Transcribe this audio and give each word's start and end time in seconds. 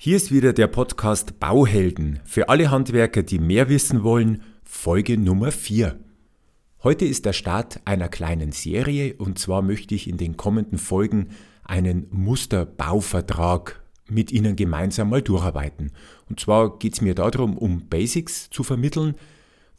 Hier 0.00 0.16
ist 0.16 0.30
wieder 0.30 0.52
der 0.52 0.68
Podcast 0.68 1.40
Bauhelden 1.40 2.20
für 2.24 2.48
alle 2.48 2.70
Handwerker, 2.70 3.24
die 3.24 3.40
mehr 3.40 3.68
wissen 3.68 4.04
wollen, 4.04 4.42
Folge 4.62 5.18
Nummer 5.18 5.50
4. 5.50 5.98
Heute 6.84 7.04
ist 7.04 7.24
der 7.24 7.32
Start 7.32 7.80
einer 7.84 8.08
kleinen 8.08 8.52
Serie 8.52 9.14
und 9.14 9.40
zwar 9.40 9.60
möchte 9.60 9.96
ich 9.96 10.08
in 10.08 10.16
den 10.16 10.36
kommenden 10.36 10.78
Folgen 10.78 11.30
einen 11.64 12.06
Musterbauvertrag 12.12 13.82
mit 14.08 14.30
Ihnen 14.30 14.54
gemeinsam 14.54 15.10
mal 15.10 15.20
durcharbeiten. 15.20 15.90
Und 16.30 16.38
zwar 16.38 16.78
geht 16.78 16.92
es 16.92 17.00
mir 17.00 17.16
darum, 17.16 17.58
um 17.58 17.88
Basics 17.88 18.50
zu 18.50 18.62
vermitteln. 18.62 19.16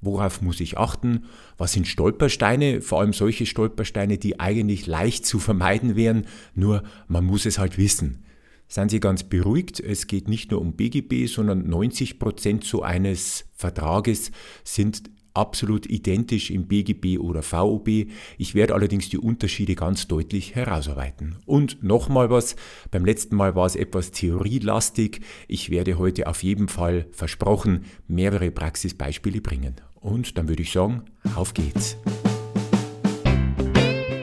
Worauf 0.01 0.41
muss 0.41 0.59
ich 0.59 0.77
achten? 0.77 1.23
Was 1.57 1.71
sind 1.71 1.87
Stolpersteine? 1.87 2.81
Vor 2.81 2.99
allem 2.99 3.13
solche 3.13 3.45
Stolpersteine, 3.45 4.17
die 4.17 4.37
eigentlich 4.37 4.85
leicht 4.85 5.25
zu 5.25 5.39
vermeiden 5.39 5.95
wären, 5.95 6.25
nur 6.55 6.83
man 7.07 7.23
muss 7.23 7.45
es 7.45 7.57
halt 7.57 7.77
wissen. 7.77 8.25
Seien 8.71 8.87
Sie 8.87 8.99
ganz 8.99 9.23
beruhigt, 9.23 9.79
es 9.79 10.05
geht 10.05 10.27
nicht 10.27 10.51
nur 10.51 10.61
um 10.61 10.73
BGB, 10.73 11.25
sondern 11.25 11.67
90 11.67 12.19
Prozent 12.19 12.63
so 12.63 12.83
eines 12.83 13.45
Vertrages 13.55 14.31
sind 14.63 15.09
absolut 15.33 15.89
identisch 15.89 16.51
im 16.51 16.67
BGB 16.67 17.17
oder 17.17 17.41
VOB. 17.41 18.05
Ich 18.37 18.53
werde 18.53 18.75
allerdings 18.75 19.09
die 19.09 19.17
Unterschiede 19.17 19.73
ganz 19.73 20.07
deutlich 20.07 20.53
herausarbeiten. 20.53 21.37
Und 21.47 21.81
nochmal 21.81 22.29
was, 22.29 22.55
beim 22.91 23.05
letzten 23.05 23.35
Mal 23.35 23.55
war 23.55 23.65
es 23.65 23.75
etwas 23.75 24.11
theorielastig. 24.11 25.21
Ich 25.47 25.71
werde 25.71 25.97
heute 25.97 26.27
auf 26.27 26.43
jeden 26.43 26.67
Fall 26.67 27.07
versprochen 27.11 27.85
mehrere 28.07 28.51
Praxisbeispiele 28.51 29.41
bringen. 29.41 29.77
Und 29.95 30.37
dann 30.37 30.47
würde 30.47 30.61
ich 30.61 30.71
sagen, 30.71 31.05
auf 31.35 31.55
geht's. 31.55 31.97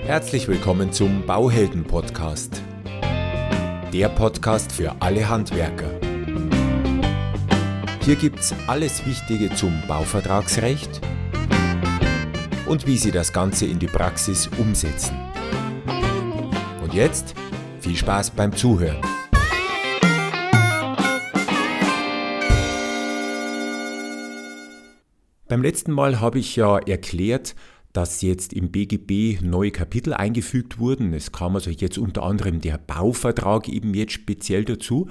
Herzlich 0.04 0.46
willkommen 0.46 0.92
zum 0.92 1.26
Bauhelden 1.26 1.82
Podcast 1.82 2.62
der 3.96 4.10
Podcast 4.10 4.72
für 4.72 4.94
alle 5.00 5.26
Handwerker. 5.26 5.88
Hier 8.02 8.16
gibt's 8.16 8.54
alles 8.66 9.06
Wichtige 9.06 9.48
zum 9.54 9.72
Bauvertragsrecht 9.88 11.00
und 12.66 12.86
wie 12.86 12.98
Sie 12.98 13.10
das 13.10 13.32
Ganze 13.32 13.64
in 13.64 13.78
die 13.78 13.86
Praxis 13.86 14.50
umsetzen. 14.58 15.16
Und 16.82 16.92
jetzt 16.92 17.34
viel 17.80 17.96
Spaß 17.96 18.32
beim 18.32 18.54
Zuhören. 18.54 19.00
Beim 25.48 25.62
letzten 25.62 25.92
Mal 25.92 26.20
habe 26.20 26.38
ich 26.38 26.54
ja 26.54 26.76
erklärt, 26.80 27.54
dass 27.96 28.20
jetzt 28.20 28.52
im 28.52 28.70
BGB 28.70 29.40
neue 29.40 29.70
Kapitel 29.70 30.12
eingefügt 30.12 30.78
wurden. 30.78 31.14
Es 31.14 31.32
kam 31.32 31.54
also 31.54 31.70
jetzt 31.70 31.96
unter 31.96 32.24
anderem 32.24 32.60
der 32.60 32.76
Bauvertrag 32.76 33.70
eben 33.70 33.94
jetzt 33.94 34.12
speziell 34.12 34.66
dazu. 34.66 35.08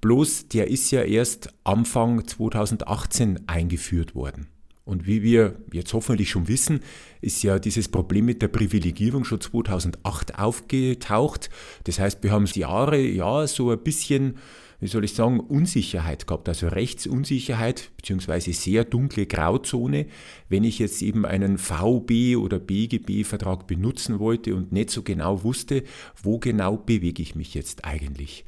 Bloß 0.00 0.46
der 0.46 0.68
ist 0.68 0.92
ja 0.92 1.02
erst 1.02 1.52
Anfang 1.64 2.28
2018 2.28 3.48
eingeführt 3.48 4.14
worden. 4.14 4.46
Und 4.84 5.04
wie 5.08 5.24
wir 5.24 5.56
jetzt 5.72 5.92
hoffentlich 5.92 6.30
schon 6.30 6.46
wissen, 6.46 6.78
ist 7.20 7.42
ja 7.42 7.58
dieses 7.58 7.88
Problem 7.88 8.26
mit 8.26 8.40
der 8.40 8.48
Privilegierung 8.48 9.24
schon 9.24 9.40
2008 9.40 10.38
aufgetaucht. 10.38 11.50
Das 11.84 11.98
heißt, 11.98 12.22
wir 12.22 12.30
haben 12.30 12.46
Jahre, 12.46 13.00
ja, 13.00 13.48
so 13.48 13.72
ein 13.72 13.82
bisschen 13.82 14.36
wie 14.80 14.86
soll 14.86 15.04
ich 15.04 15.14
sagen, 15.14 15.40
Unsicherheit 15.40 16.26
gehabt, 16.26 16.48
also 16.48 16.68
Rechtsunsicherheit 16.68 17.90
beziehungsweise 17.96 18.52
sehr 18.52 18.84
dunkle 18.84 19.26
Grauzone, 19.26 20.06
wenn 20.48 20.64
ich 20.64 20.78
jetzt 20.78 21.02
eben 21.02 21.26
einen 21.26 21.58
VB 21.58 22.36
oder 22.36 22.58
BGB-Vertrag 22.58 23.66
benutzen 23.66 24.18
wollte 24.18 24.54
und 24.54 24.72
nicht 24.72 24.90
so 24.90 25.02
genau 25.02 25.42
wusste, 25.42 25.82
wo 26.22 26.38
genau 26.38 26.76
bewege 26.76 27.22
ich 27.22 27.34
mich 27.34 27.54
jetzt 27.54 27.84
eigentlich. 27.84 28.44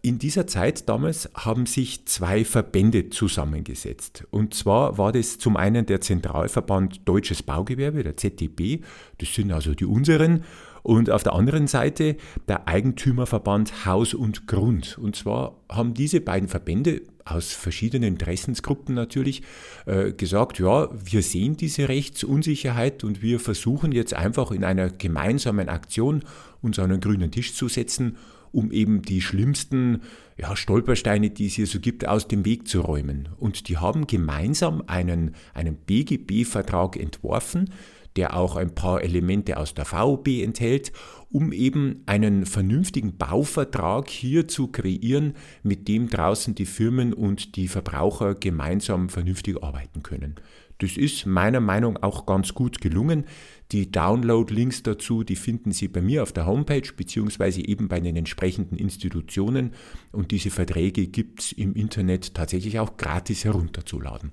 In 0.00 0.18
dieser 0.18 0.46
Zeit 0.46 0.88
damals 0.88 1.28
haben 1.34 1.66
sich 1.66 2.06
zwei 2.06 2.44
Verbände 2.44 3.10
zusammengesetzt. 3.10 4.24
Und 4.30 4.54
zwar 4.54 4.98
war 4.98 5.12
das 5.12 5.38
zum 5.38 5.56
einen 5.56 5.86
der 5.86 6.00
Zentralverband 6.00 7.08
Deutsches 7.08 7.42
Baugewerbe, 7.42 8.04
der 8.04 8.16
ZDB, 8.16 8.82
das 9.18 9.34
sind 9.34 9.50
also 9.50 9.74
die 9.74 9.86
unseren, 9.86 10.44
und 10.82 11.10
auf 11.10 11.22
der 11.22 11.34
anderen 11.34 11.66
Seite 11.66 12.16
der 12.48 12.68
Eigentümerverband 12.68 13.86
Haus 13.86 14.14
und 14.14 14.46
Grund. 14.46 14.98
Und 14.98 15.16
zwar 15.16 15.56
haben 15.70 15.94
diese 15.94 16.20
beiden 16.20 16.48
Verbände 16.48 17.02
aus 17.24 17.52
verschiedenen 17.52 18.14
Interessensgruppen 18.14 18.94
natürlich 18.94 19.42
äh, 19.86 20.12
gesagt, 20.12 20.58
ja, 20.58 20.88
wir 20.92 21.22
sehen 21.22 21.56
diese 21.56 21.88
Rechtsunsicherheit 21.88 23.04
und 23.04 23.22
wir 23.22 23.38
versuchen 23.38 23.92
jetzt 23.92 24.14
einfach 24.14 24.50
in 24.50 24.64
einer 24.64 24.90
gemeinsamen 24.90 25.68
Aktion 25.68 26.24
uns 26.62 26.78
an 26.78 26.90
einen 26.90 27.00
grünen 27.00 27.30
Tisch 27.30 27.54
zu 27.54 27.68
setzen, 27.68 28.16
um 28.50 28.70
eben 28.72 29.02
die 29.02 29.20
schlimmsten 29.20 30.02
ja, 30.36 30.56
Stolpersteine, 30.56 31.30
die 31.30 31.46
es 31.46 31.54
hier 31.54 31.66
so 31.66 31.80
gibt, 31.80 32.06
aus 32.06 32.28
dem 32.28 32.44
Weg 32.44 32.68
zu 32.68 32.80
räumen. 32.80 33.28
Und 33.38 33.68
die 33.68 33.78
haben 33.78 34.06
gemeinsam 34.06 34.82
einen, 34.86 35.34
einen 35.54 35.76
BGB-Vertrag 35.76 36.96
entworfen, 36.96 37.70
der 38.16 38.36
auch 38.36 38.56
ein 38.56 38.74
paar 38.74 39.02
Elemente 39.02 39.56
aus 39.56 39.74
der 39.74 39.84
VOB 39.84 40.28
enthält, 40.42 40.92
um 41.30 41.52
eben 41.52 42.02
einen 42.06 42.44
vernünftigen 42.44 43.16
Bauvertrag 43.16 44.10
hier 44.10 44.48
zu 44.48 44.68
kreieren, 44.68 45.34
mit 45.62 45.88
dem 45.88 46.08
draußen 46.08 46.54
die 46.54 46.66
Firmen 46.66 47.14
und 47.14 47.56
die 47.56 47.68
Verbraucher 47.68 48.34
gemeinsam 48.34 49.08
vernünftig 49.08 49.62
arbeiten 49.62 50.02
können. 50.02 50.36
Das 50.78 50.96
ist 50.96 51.26
meiner 51.26 51.60
Meinung 51.60 51.94
nach 51.94 52.02
auch 52.02 52.26
ganz 52.26 52.54
gut 52.54 52.80
gelungen. 52.80 53.24
Die 53.70 53.92
Download-Links 53.92 54.82
dazu, 54.82 55.22
die 55.22 55.36
finden 55.36 55.70
Sie 55.70 55.86
bei 55.86 56.02
mir 56.02 56.24
auf 56.24 56.32
der 56.32 56.46
Homepage 56.46 56.92
beziehungsweise 56.96 57.64
eben 57.64 57.86
bei 57.86 58.00
den 58.00 58.16
entsprechenden 58.16 58.76
Institutionen 58.76 59.74
und 60.10 60.32
diese 60.32 60.50
Verträge 60.50 61.06
gibt 61.06 61.40
es 61.40 61.52
im 61.52 61.74
Internet 61.74 62.34
tatsächlich 62.34 62.80
auch 62.80 62.96
gratis 62.96 63.44
herunterzuladen. 63.44 64.32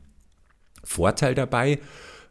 Vorteil 0.83 1.35
dabei, 1.35 1.79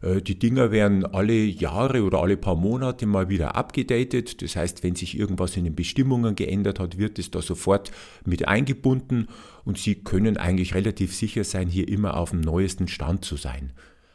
die 0.01 0.39
Dinger 0.39 0.71
werden 0.71 1.05
alle 1.05 1.33
Jahre 1.33 2.03
oder 2.03 2.21
alle 2.21 2.37
paar 2.37 2.55
Monate 2.55 3.05
mal 3.05 3.27
wieder 3.27 3.55
abgedatet. 3.55 4.41
Das 4.41 4.55
heißt, 4.55 4.83
wenn 4.83 4.95
sich 4.95 5.17
irgendwas 5.17 5.57
in 5.57 5.65
den 5.65 5.75
Bestimmungen 5.75 6.35
geändert 6.35 6.79
hat, 6.79 6.97
wird 6.97 7.19
es 7.19 7.31
da 7.31 7.41
sofort 7.41 7.91
mit 8.25 8.47
eingebunden 8.47 9.27
und 9.65 9.77
Sie 9.77 9.95
können 9.95 10.37
eigentlich 10.37 10.73
relativ 10.73 11.13
sicher 11.13 11.43
sein, 11.43 11.67
hier 11.67 11.87
immer 11.87 12.15
auf 12.17 12.29
dem 12.29 12.39
neuesten 12.39 12.87
Stand 12.87 13.25
zu 13.25 13.35
sein. 13.35 13.73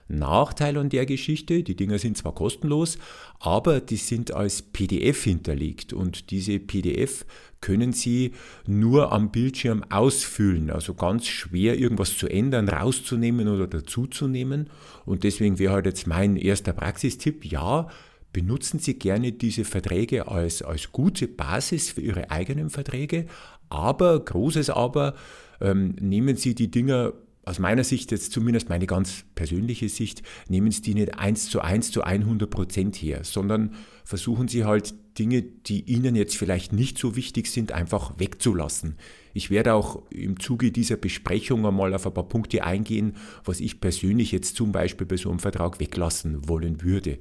Nachteil 0.08 0.76
an 0.76 0.90
der 0.90 1.06
Geschichte, 1.06 1.62
die 1.62 1.76
Dinger 1.76 1.98
sind 1.98 2.16
zwar 2.16 2.34
kostenlos, 2.34 2.98
aber 3.40 3.80
die 3.80 3.96
sind 3.96 4.32
als 4.32 4.62
PDF 4.62 5.24
hinterlegt 5.24 5.92
und 5.92 6.30
diese 6.30 6.58
PDF 6.58 7.24
können 7.60 7.94
Sie 7.94 8.32
nur 8.66 9.12
am 9.12 9.30
Bildschirm 9.30 9.84
ausfüllen, 9.88 10.70
also 10.70 10.92
ganz 10.92 11.26
schwer 11.26 11.78
irgendwas 11.78 12.16
zu 12.18 12.28
ändern, 12.28 12.68
rauszunehmen 12.68 13.48
oder 13.48 13.66
dazuzunehmen. 13.66 14.68
Und 15.06 15.24
deswegen 15.24 15.58
wäre 15.58 15.72
halt 15.72 15.86
jetzt 15.86 16.06
mein 16.06 16.36
erster 16.36 16.74
Praxistipp, 16.74 17.46
ja, 17.46 17.88
benutzen 18.34 18.80
Sie 18.80 18.98
gerne 18.98 19.32
diese 19.32 19.64
Verträge 19.64 20.28
als, 20.28 20.60
als 20.60 20.92
gute 20.92 21.26
Basis 21.26 21.92
für 21.92 22.02
Ihre 22.02 22.30
eigenen 22.30 22.68
Verträge, 22.68 23.26
aber, 23.70 24.22
großes 24.22 24.68
Aber, 24.68 25.14
ähm, 25.60 25.96
nehmen 26.00 26.36
Sie 26.36 26.54
die 26.54 26.70
Dinger 26.70 27.14
aus 27.44 27.58
meiner 27.58 27.84
Sicht, 27.84 28.10
jetzt 28.10 28.32
zumindest 28.32 28.68
meine 28.68 28.86
ganz 28.86 29.24
persönliche 29.34 29.88
Sicht, 29.88 30.22
nehmen 30.48 30.70
Sie 30.70 30.82
die 30.82 30.94
nicht 30.94 31.18
eins 31.18 31.48
zu 31.48 31.60
eins 31.60 31.90
zu 31.90 32.02
100 32.02 32.48
Prozent 32.48 32.96
her, 32.96 33.24
sondern 33.24 33.74
versuchen 34.04 34.48
Sie 34.48 34.64
halt 34.64 34.94
Dinge, 35.18 35.42
die 35.42 35.82
Ihnen 35.82 36.16
jetzt 36.16 36.36
vielleicht 36.36 36.72
nicht 36.72 36.98
so 36.98 37.16
wichtig 37.16 37.50
sind, 37.50 37.72
einfach 37.72 38.18
wegzulassen. 38.18 38.96
Ich 39.32 39.50
werde 39.50 39.74
auch 39.74 40.02
im 40.10 40.40
Zuge 40.40 40.72
dieser 40.72 40.96
Besprechung 40.96 41.66
einmal 41.66 41.94
auf 41.94 42.06
ein 42.06 42.14
paar 42.14 42.28
Punkte 42.28 42.64
eingehen, 42.64 43.16
was 43.44 43.60
ich 43.60 43.80
persönlich 43.80 44.32
jetzt 44.32 44.56
zum 44.56 44.72
Beispiel 44.72 45.06
bei 45.06 45.16
so 45.16 45.30
einem 45.30 45.38
Vertrag 45.38 45.80
weglassen 45.80 46.48
wollen 46.48 46.82
würde. 46.82 47.18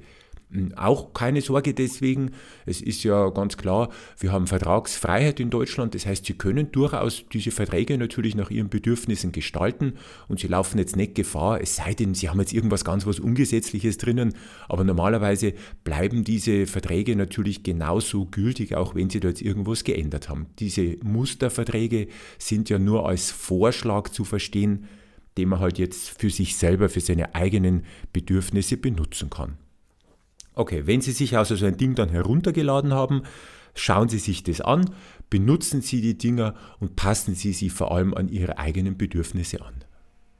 Auch 0.76 1.12
keine 1.12 1.40
Sorge 1.40 1.74
deswegen. 1.74 2.30
Es 2.64 2.80
ist 2.80 3.02
ja 3.02 3.28
ganz 3.30 3.56
klar, 3.56 3.88
wir 4.18 4.32
haben 4.32 4.46
Vertragsfreiheit 4.46 5.40
in 5.40 5.50
Deutschland. 5.50 5.94
Das 5.94 6.06
heißt, 6.06 6.26
Sie 6.26 6.34
können 6.34 6.70
durchaus 6.70 7.24
diese 7.32 7.50
Verträge 7.50 7.98
natürlich 7.98 8.36
nach 8.36 8.50
Ihren 8.50 8.68
Bedürfnissen 8.68 9.32
gestalten 9.32 9.94
und 10.28 10.40
Sie 10.40 10.46
laufen 10.46 10.78
jetzt 10.78 10.96
nicht 10.96 11.14
Gefahr, 11.14 11.60
es 11.60 11.76
sei 11.76 11.94
denn, 11.94 12.14
Sie 12.14 12.28
haben 12.28 12.38
jetzt 12.38 12.52
irgendwas 12.52 12.84
ganz 12.84 13.06
was 13.06 13.18
Ungesetzliches 13.18 13.98
drinnen. 13.98 14.34
Aber 14.68 14.84
normalerweise 14.84 15.54
bleiben 15.82 16.22
diese 16.24 16.66
Verträge 16.66 17.16
natürlich 17.16 17.62
genauso 17.62 18.26
gültig, 18.26 18.76
auch 18.76 18.94
wenn 18.94 19.10
Sie 19.10 19.20
da 19.20 19.28
jetzt 19.28 19.42
irgendwas 19.42 19.82
geändert 19.84 20.28
haben. 20.28 20.46
Diese 20.58 20.96
Musterverträge 21.02 22.08
sind 22.38 22.70
ja 22.70 22.78
nur 22.78 23.08
als 23.08 23.30
Vorschlag 23.30 24.08
zu 24.10 24.24
verstehen, 24.24 24.86
den 25.36 25.48
man 25.48 25.58
halt 25.58 25.78
jetzt 25.78 26.20
für 26.20 26.30
sich 26.30 26.56
selber, 26.56 26.88
für 26.88 27.00
seine 27.00 27.34
eigenen 27.34 27.82
Bedürfnisse 28.12 28.76
benutzen 28.76 29.30
kann. 29.30 29.58
Okay, 30.54 30.82
wenn 30.86 31.00
Sie 31.00 31.12
sich 31.12 31.36
also 31.36 31.56
so 31.56 31.66
ein 31.66 31.76
Ding 31.76 31.94
dann 31.94 32.08
heruntergeladen 32.08 32.92
haben, 32.92 33.22
schauen 33.74 34.08
Sie 34.08 34.18
sich 34.18 34.42
das 34.42 34.60
an, 34.60 34.90
benutzen 35.30 35.80
Sie 35.80 36.00
die 36.00 36.16
Dinger 36.16 36.54
und 36.78 36.96
passen 36.96 37.34
Sie 37.34 37.52
sie 37.52 37.70
vor 37.70 37.92
allem 37.92 38.14
an 38.14 38.28
Ihre 38.28 38.58
eigenen 38.58 38.96
Bedürfnisse 38.96 39.62
an. 39.62 39.84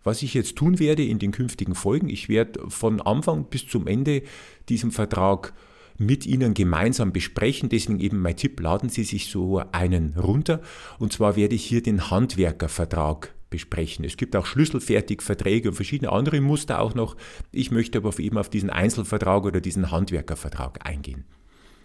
Was 0.05 0.23
ich 0.23 0.35
jetzt 0.35 0.57
tun 0.57 0.79
werde 0.79 1.03
in 1.03 1.19
den 1.19 1.33
künftigen 1.33 1.75
Folgen, 1.75 2.09
ich 2.09 2.29
werde 2.29 2.61
von 2.69 3.01
Anfang 3.01 3.47
bis 3.47 3.67
zum 3.67 3.87
Ende 3.87 4.23
diesem 4.69 4.93
Vertrag 4.93 5.55
mit 5.99 6.27
Ihnen 6.27 6.55
gemeinsam 6.55 7.13
besprechen. 7.13 7.69
Deswegen 7.69 8.01
eben 8.01 8.21
mein 8.21 8.37
Tipp, 8.37 8.61
laden 8.61 8.89
Sie 8.89 9.05
sich 9.05 9.29
so 9.29 9.63
einen 9.73 10.15
runter. 10.17 10.61
Und 10.99 11.13
zwar 11.13 11.37
werde 11.37 11.55
ich 11.55 11.65
hier 11.65 11.83
den 11.83 12.11
Handwerkervertrag 12.11 13.34
besprechen. 13.55 14.05
Es 14.05 14.17
gibt 14.17 14.35
auch 14.35 14.47
Schlüsselfertigverträge 14.47 15.69
und 15.69 15.77
verschiedene 15.77 16.11
andere 16.11 16.41
Muster 16.41 16.81
auch 16.81 16.97
noch. 16.97 17.17
Ich 17.53 17.71
möchte 17.71 17.99
aber 17.99 18.19
eben 18.19 18.37
auf 18.37 18.49
diesen 18.49 18.69
Einzelvertrag 18.69 19.45
oder 19.45 19.61
diesen 19.61 19.93
Handwerkervertrag 19.93 20.85
eingehen. 20.85 21.25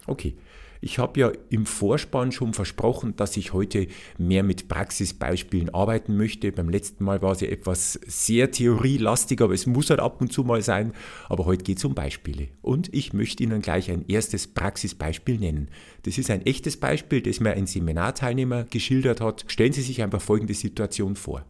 Okay, 0.08 0.34
ich 0.80 0.98
habe 0.98 1.20
ja 1.20 1.32
im 1.50 1.66
Vorspann 1.66 2.32
schon 2.32 2.54
versprochen, 2.54 3.14
dass 3.16 3.36
ich 3.36 3.52
heute 3.52 3.86
mehr 4.18 4.42
mit 4.42 4.66
Praxisbeispielen 4.68 5.72
arbeiten 5.74 6.16
möchte. 6.16 6.52
Beim 6.52 6.70
letzten 6.70 7.04
Mal 7.04 7.20
war 7.20 7.32
es 7.32 7.40
ja 7.40 7.48
etwas 7.48 8.00
sehr 8.06 8.50
theorielastig, 8.50 9.42
aber 9.42 9.52
es 9.52 9.66
muss 9.66 9.90
halt 9.90 10.00
ab 10.00 10.20
und 10.20 10.32
zu 10.32 10.42
mal 10.42 10.62
sein. 10.62 10.92
Aber 11.28 11.44
heute 11.44 11.64
geht 11.64 11.78
es 11.78 11.84
um 11.84 11.94
Beispiele. 11.94 12.48
Und 12.62 12.92
ich 12.94 13.12
möchte 13.12 13.42
Ihnen 13.42 13.60
gleich 13.60 13.90
ein 13.90 14.06
erstes 14.08 14.46
Praxisbeispiel 14.46 15.38
nennen. 15.38 15.68
Das 16.04 16.16
ist 16.16 16.30
ein 16.30 16.46
echtes 16.46 16.78
Beispiel, 16.78 17.20
das 17.20 17.40
mir 17.40 17.52
ein 17.52 17.66
Seminarteilnehmer 17.66 18.64
geschildert 18.64 19.20
hat. 19.20 19.44
Stellen 19.48 19.74
Sie 19.74 19.82
sich 19.82 20.02
einfach 20.02 20.22
folgende 20.22 20.54
Situation 20.54 21.14
vor. 21.14 21.44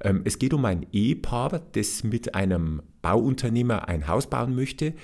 Ähm, 0.00 0.22
es 0.24 0.38
geht 0.38 0.54
um 0.54 0.64
ein 0.64 0.86
Ehepaar, 0.92 1.60
das 1.72 2.04
mit 2.04 2.34
einem 2.34 2.82
Bauunternehmer 3.02 3.88
ein 3.88 4.08
Haus 4.08 4.28
bauen 4.28 4.54
möchte. 4.54 4.94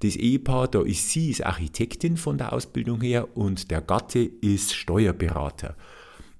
Das 0.00 0.16
Ehepaar, 0.16 0.68
da 0.68 0.82
ist 0.82 1.10
sie, 1.10 1.30
ist 1.30 1.44
Architektin 1.44 2.16
von 2.16 2.38
der 2.38 2.52
Ausbildung 2.52 3.00
her 3.00 3.36
und 3.36 3.70
der 3.70 3.80
Gatte 3.80 4.20
ist 4.20 4.74
Steuerberater. 4.74 5.76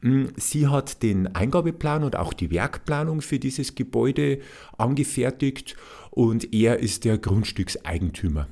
Mm, 0.00 0.26
sie 0.36 0.68
hat 0.68 1.02
den 1.02 1.34
Eingabeplan 1.34 2.04
und 2.04 2.16
auch 2.16 2.32
die 2.32 2.50
Werkplanung 2.50 3.20
für 3.20 3.38
dieses 3.38 3.74
Gebäude 3.74 4.40
angefertigt 4.76 5.76
und 6.10 6.54
er 6.54 6.78
ist 6.78 7.04
der 7.04 7.18
Grundstückseigentümer. 7.18 8.48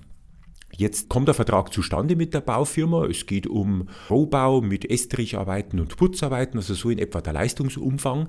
Jetzt 0.77 1.09
kommt 1.09 1.29
der 1.29 1.35
Vertrag 1.35 1.73
zustande 1.73 2.17
mit 2.17 2.35
der 2.35 2.41
Baufirma. 2.41 3.07
Es 3.07 3.25
geht 3.27 3.47
um 3.47 3.89
Rohbau 4.11 4.61
mit 4.61 4.91
Estricharbeiten 4.91 5.81
und 5.81 5.97
Putzarbeiten, 5.97 6.59
also 6.59 6.75
so 6.75 6.91
in 6.91 6.99
etwa 6.99 7.21
der 7.21 7.33
Leistungsumfang. 7.33 8.29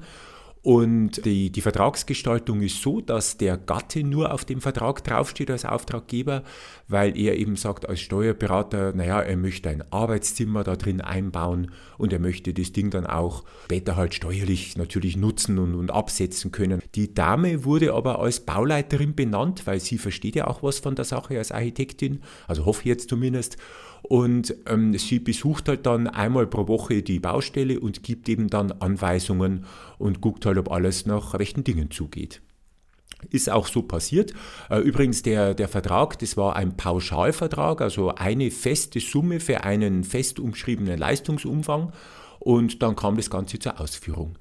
Und 0.62 1.24
die, 1.25 1.50
die 1.51 1.62
Vertragsgestaltung 1.62 2.62
ist 2.62 2.81
so, 2.81 3.00
dass 3.00 3.38
der 3.38 3.57
Gatte 3.57 4.04
nur 4.04 4.33
auf 4.33 4.44
dem 4.44 4.59
Vertrag 4.59 5.04
draufsteht 5.04 5.50
als 5.50 5.65
Auftraggeber, 5.65 6.44
weil 6.88 7.18
er 7.18 7.38
eben 7.38 7.56
sagt 7.56 7.88
als 7.88 8.01
Steuerberater, 8.01 8.94
naja, 8.94 9.21
er 9.21 9.38
möchte 9.38 9.69
ein 9.69 9.83
Arbeitszimmer 9.92 10.63
da 10.63 10.75
drin 10.75 11.01
einbauen 11.01 11.71
und 11.98 12.12
er 12.12 12.19
möchte 12.19 12.54
das 12.54 12.74
Ding 12.74 12.89
dann 12.89 13.06
auch 13.06 13.44
später 13.65 13.95
halt 13.95 14.13
steuerlich 14.13 14.77
natürlich 14.77 15.15
nutzen 15.15 15.57
und, 15.59 15.75
und 15.75 15.92
absetzen 15.92 16.51
können. 16.51 16.81
Die 16.95 17.13
Dame 17.13 17.63
wurde 17.63 17.94
aber 17.94 18.19
als 18.19 18.42
Bauleiterin 18.42 19.15
benannt, 19.15 19.65
weil 19.65 19.80
sie 19.80 19.98
versteht 19.98 20.36
ja 20.36 20.48
auch 20.48 20.63
was 20.63 20.80
von 20.80 20.95
der 20.95 21.06
Sache 21.06 21.38
als 21.38 21.51
Architektin, 21.51 22.21
also 22.48 22.65
hoffe 22.65 22.81
ich 22.81 22.88
jetzt 22.88 23.09
zumindest. 23.09 23.57
Und 24.03 24.55
ähm, 24.67 24.97
sie 24.97 25.19
besucht 25.19 25.67
halt 25.67 25.85
dann 25.85 26.07
einmal 26.07 26.47
pro 26.47 26.67
Woche 26.67 27.01
die 27.01 27.19
Baustelle 27.19 27.79
und 27.79 28.03
gibt 28.03 28.29
eben 28.29 28.47
dann 28.47 28.71
Anweisungen 28.71 29.65
und 29.97 30.21
guckt 30.21 30.45
halt, 30.45 30.57
ob 30.57 30.71
alles 30.71 31.05
nach 31.05 31.33
rechten 31.33 31.63
Dingen 31.63 31.91
zugeht. 31.91 32.41
Ist 33.31 33.49
auch 33.49 33.67
so 33.67 33.81
passiert. 33.81 34.33
Äh, 34.69 34.79
übrigens, 34.79 35.23
der, 35.23 35.53
der 35.53 35.67
Vertrag, 35.67 36.19
das 36.19 36.38
war 36.38 36.55
ein 36.55 36.77
Pauschalvertrag, 36.77 37.81
also 37.81 38.13
eine 38.15 38.51
feste 38.51 38.99
Summe 38.99 39.39
für 39.39 39.63
einen 39.63 40.03
fest 40.03 40.39
umschriebenen 40.39 40.99
Leistungsumfang 40.99 41.91
und 42.39 42.81
dann 42.83 42.95
kam 42.95 43.17
das 43.17 43.29
Ganze 43.29 43.59
zur 43.59 43.81
Ausführung. 43.81 44.38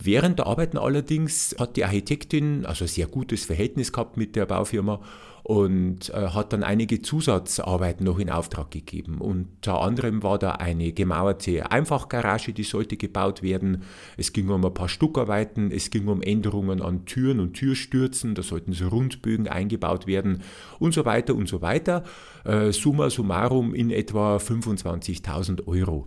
Während 0.00 0.38
der 0.38 0.46
Arbeiten 0.46 0.76
allerdings 0.76 1.54
hat 1.58 1.76
die 1.76 1.84
Architektin 1.84 2.66
also 2.66 2.84
ein 2.84 2.88
sehr 2.88 3.06
gutes 3.06 3.44
Verhältnis 3.44 3.92
gehabt 3.92 4.16
mit 4.16 4.36
der 4.36 4.46
Baufirma 4.46 5.00
und 5.44 6.08
äh, 6.08 6.28
hat 6.28 6.54
dann 6.54 6.62
einige 6.62 7.02
Zusatzarbeiten 7.02 8.04
noch 8.04 8.18
in 8.18 8.30
Auftrag 8.30 8.70
gegeben. 8.70 9.18
Unter 9.20 9.82
anderem 9.82 10.22
war 10.22 10.38
da 10.38 10.52
eine 10.52 10.92
gemauerte 10.92 11.70
Einfachgarage, 11.70 12.54
die 12.54 12.62
sollte 12.62 12.96
gebaut 12.96 13.42
werden. 13.42 13.82
Es 14.16 14.32
ging 14.32 14.48
um 14.48 14.64
ein 14.64 14.72
paar 14.72 14.88
Stuckarbeiten, 14.88 15.70
es 15.70 15.90
ging 15.90 16.08
um 16.08 16.22
Änderungen 16.22 16.80
an 16.80 17.04
Türen 17.04 17.40
und 17.40 17.52
Türstürzen, 17.52 18.34
da 18.34 18.42
sollten 18.42 18.72
so 18.72 18.88
Rundbögen 18.88 19.46
eingebaut 19.46 20.06
werden 20.06 20.42
und 20.78 20.94
so 20.94 21.04
weiter 21.04 21.34
und 21.34 21.46
so 21.46 21.60
weiter. 21.60 22.04
Äh, 22.44 22.72
summa 22.72 23.10
summarum 23.10 23.74
in 23.74 23.90
etwa 23.90 24.38
25.000 24.38 25.66
Euro. 25.66 26.06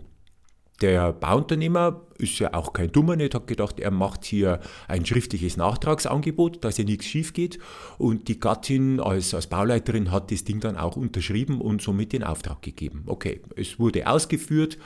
Der 0.80 1.12
Bauunternehmer 1.12 2.02
ist 2.18 2.38
ja 2.38 2.54
auch 2.54 2.72
kein 2.72 2.92
Dummer 2.92 3.16
nicht, 3.16 3.34
hat 3.34 3.48
gedacht, 3.48 3.80
er 3.80 3.90
macht 3.90 4.24
hier 4.24 4.60
ein 4.86 5.04
schriftliches 5.04 5.56
Nachtragsangebot, 5.56 6.62
dass 6.62 6.78
ja 6.78 6.84
nichts 6.84 7.06
schief 7.06 7.32
geht. 7.32 7.58
Und 7.98 8.28
die 8.28 8.38
Gattin 8.38 9.00
als, 9.00 9.34
als 9.34 9.48
Bauleiterin 9.48 10.12
hat 10.12 10.30
das 10.30 10.44
Ding 10.44 10.60
dann 10.60 10.76
auch 10.76 10.96
unterschrieben 10.96 11.60
und 11.60 11.82
somit 11.82 12.12
den 12.12 12.22
Auftrag 12.22 12.62
gegeben. 12.62 13.02
Okay, 13.06 13.40
es 13.56 13.80
wurde 13.80 14.06
ausgeführt, 14.06 14.78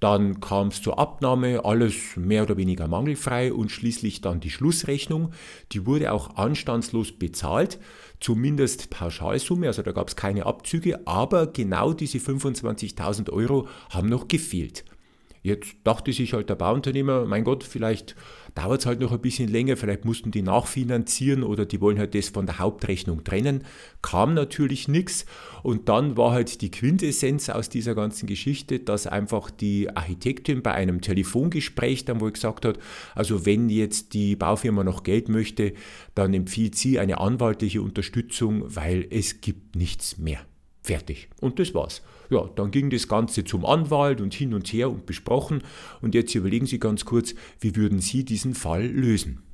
dann 0.00 0.40
kam 0.40 0.68
es 0.68 0.82
zur 0.82 0.98
Abnahme, 0.98 1.64
alles 1.64 2.16
mehr 2.16 2.42
oder 2.42 2.58
weniger 2.58 2.86
mangelfrei 2.86 3.52
und 3.52 3.70
schließlich 3.70 4.20
dann 4.20 4.40
die 4.40 4.50
Schlussrechnung. 4.50 5.32
Die 5.72 5.86
wurde 5.86 6.12
auch 6.12 6.36
anstandslos 6.36 7.12
bezahlt, 7.12 7.80
zumindest 8.20 8.90
Pauschalsumme, 8.90 9.66
also 9.66 9.82
da 9.82 9.92
gab 9.92 10.08
es 10.08 10.16
keine 10.16 10.44
Abzüge, 10.44 11.06
aber 11.06 11.46
genau 11.46 11.94
diese 11.94 12.18
25.000 12.18 13.30
Euro 13.30 13.66
haben 13.90 14.08
noch 14.08 14.28
gefehlt. 14.28 14.84
Jetzt 15.48 15.76
dachte 15.82 16.12
sich 16.12 16.34
halt 16.34 16.50
der 16.50 16.56
Bauunternehmer, 16.56 17.24
mein 17.24 17.42
Gott, 17.42 17.64
vielleicht 17.64 18.14
dauert 18.54 18.80
es 18.80 18.86
halt 18.86 19.00
noch 19.00 19.12
ein 19.12 19.20
bisschen 19.20 19.48
länger, 19.48 19.78
vielleicht 19.78 20.04
mussten 20.04 20.30
die 20.30 20.42
nachfinanzieren 20.42 21.42
oder 21.42 21.64
die 21.64 21.80
wollen 21.80 21.98
halt 21.98 22.14
das 22.14 22.28
von 22.28 22.44
der 22.44 22.58
Hauptrechnung 22.58 23.24
trennen. 23.24 23.64
Kam 24.02 24.34
natürlich 24.34 24.88
nichts 24.88 25.24
und 25.62 25.88
dann 25.88 26.18
war 26.18 26.32
halt 26.32 26.60
die 26.60 26.70
Quintessenz 26.70 27.48
aus 27.48 27.70
dieser 27.70 27.94
ganzen 27.94 28.26
Geschichte, 28.26 28.78
dass 28.78 29.06
einfach 29.06 29.50
die 29.50 29.88
Architektin 29.88 30.62
bei 30.62 30.72
einem 30.72 31.00
Telefongespräch 31.00 32.04
dann 32.04 32.20
wohl 32.20 32.32
gesagt 32.32 32.66
hat, 32.66 32.78
also 33.14 33.46
wenn 33.46 33.70
jetzt 33.70 34.12
die 34.12 34.36
Baufirma 34.36 34.84
noch 34.84 35.02
Geld 35.02 35.30
möchte, 35.30 35.72
dann 36.14 36.34
empfiehlt 36.34 36.74
sie 36.74 36.98
eine 36.98 37.20
anwaltliche 37.20 37.80
Unterstützung, 37.80 38.64
weil 38.66 39.06
es 39.08 39.40
gibt 39.40 39.76
nichts 39.76 40.18
mehr. 40.18 40.40
Fertig. 40.82 41.28
Und 41.40 41.58
das 41.58 41.72
war's. 41.72 42.02
Ja, 42.30 42.48
dann 42.56 42.70
ging 42.70 42.90
das 42.90 43.08
Ganze 43.08 43.44
zum 43.44 43.64
Anwalt 43.64 44.20
und 44.20 44.34
hin 44.34 44.52
und 44.54 44.70
her 44.72 44.90
und 44.90 45.06
besprochen. 45.06 45.62
Und 46.02 46.14
jetzt 46.14 46.34
überlegen 46.34 46.66
Sie 46.66 46.78
ganz 46.78 47.04
kurz, 47.04 47.34
wie 47.60 47.74
würden 47.74 48.00
Sie 48.00 48.24
diesen 48.24 48.54
Fall 48.54 48.86
lösen? 48.86 49.47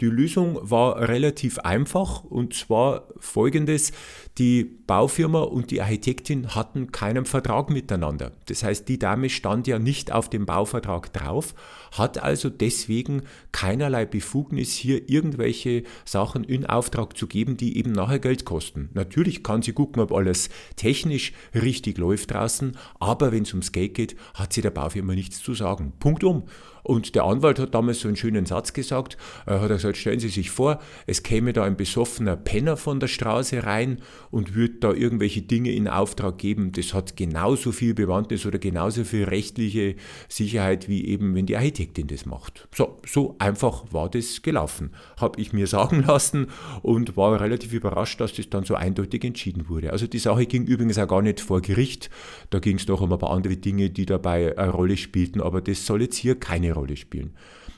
Die 0.00 0.06
Lösung 0.06 0.58
war 0.62 1.08
relativ 1.08 1.58
einfach 1.58 2.24
und 2.24 2.54
zwar 2.54 3.08
folgendes. 3.18 3.92
Die 4.38 4.64
Baufirma 4.64 5.42
und 5.42 5.70
die 5.70 5.82
Architektin 5.82 6.54
hatten 6.54 6.90
keinen 6.90 7.26
Vertrag 7.26 7.68
miteinander. 7.68 8.32
Das 8.46 8.62
heißt, 8.62 8.88
die 8.88 8.98
Dame 8.98 9.28
stand 9.28 9.66
ja 9.66 9.78
nicht 9.78 10.10
auf 10.10 10.30
dem 10.30 10.46
Bauvertrag 10.46 11.12
drauf, 11.12 11.54
hat 11.92 12.22
also 12.22 12.48
deswegen 12.48 13.22
keinerlei 13.52 14.06
Befugnis, 14.06 14.72
hier 14.72 15.10
irgendwelche 15.10 15.82
Sachen 16.06 16.44
in 16.44 16.64
Auftrag 16.64 17.18
zu 17.18 17.26
geben, 17.26 17.58
die 17.58 17.76
eben 17.76 17.92
nachher 17.92 18.20
Geld 18.20 18.46
kosten. 18.46 18.88
Natürlich 18.94 19.44
kann 19.44 19.60
sie 19.60 19.72
gucken, 19.72 20.02
ob 20.02 20.12
alles 20.12 20.48
technisch 20.76 21.34
richtig 21.54 21.98
läuft 21.98 22.30
draußen, 22.30 22.78
aber 22.98 23.32
wenn 23.32 23.42
es 23.42 23.52
ums 23.52 23.72
Geld 23.72 23.94
geht, 23.94 24.16
hat 24.32 24.54
sie 24.54 24.62
der 24.62 24.70
Baufirma 24.70 25.14
nichts 25.14 25.42
zu 25.42 25.52
sagen. 25.52 25.92
Punkt 25.98 26.24
um. 26.24 26.44
Und 26.82 27.14
der 27.14 27.24
Anwalt 27.24 27.58
hat 27.58 27.74
damals 27.74 28.00
so 28.00 28.08
einen 28.08 28.16
schönen 28.16 28.46
Satz 28.46 28.72
gesagt, 28.72 29.16
äh, 29.46 29.52
hat 29.52 29.70
er 29.70 29.76
gesagt, 29.76 29.96
stellen 29.96 30.20
Sie 30.20 30.28
sich 30.28 30.50
vor, 30.50 30.80
es 31.06 31.22
käme 31.22 31.52
da 31.52 31.64
ein 31.64 31.76
besoffener 31.76 32.36
Penner 32.36 32.76
von 32.76 33.00
der 33.00 33.08
Straße 33.08 33.64
rein 33.64 34.00
und 34.30 34.54
würde 34.54 34.74
da 34.80 34.92
irgendwelche 34.92 35.42
Dinge 35.42 35.72
in 35.72 35.88
Auftrag 35.88 36.38
geben. 36.38 36.72
Das 36.72 36.94
hat 36.94 37.16
genauso 37.16 37.72
viel 37.72 37.94
Bewandtnis 37.94 38.46
oder 38.46 38.58
genauso 38.58 39.04
viel 39.04 39.24
rechtliche 39.24 39.96
Sicherheit, 40.28 40.88
wie 40.88 41.04
eben, 41.06 41.34
wenn 41.34 41.46
die 41.46 41.56
Architektin 41.56 42.06
das 42.06 42.26
macht. 42.26 42.68
So, 42.74 43.00
so 43.06 43.36
einfach 43.38 43.84
war 43.90 44.08
das 44.08 44.42
gelaufen, 44.42 44.90
habe 45.18 45.40
ich 45.40 45.52
mir 45.52 45.66
sagen 45.70 46.04
lassen 46.06 46.48
und 46.82 47.16
war 47.16 47.40
relativ 47.40 47.72
überrascht, 47.72 48.20
dass 48.20 48.34
das 48.34 48.50
dann 48.50 48.64
so 48.64 48.74
eindeutig 48.74 49.24
entschieden 49.24 49.68
wurde. 49.68 49.92
Also 49.92 50.06
die 50.06 50.18
Sache 50.18 50.46
ging 50.46 50.64
übrigens 50.64 50.98
auch 50.98 51.08
gar 51.08 51.22
nicht 51.22 51.40
vor 51.40 51.60
Gericht, 51.60 52.10
da 52.50 52.58
ging 52.58 52.76
es 52.76 52.86
noch 52.86 53.00
um 53.00 53.12
ein 53.12 53.18
paar 53.18 53.30
andere 53.30 53.56
Dinge, 53.56 53.90
die 53.90 54.06
dabei 54.06 54.56
eine 54.56 54.70
Rolle 54.70 54.96
spielten, 54.96 55.40
aber 55.40 55.60
das 55.60 55.86
soll 55.86 56.02
jetzt 56.02 56.16
hier 56.16 56.38
keine 56.38 56.69
eine 56.70 56.78
Rolle 56.78 56.96
spielen. 56.96 57.34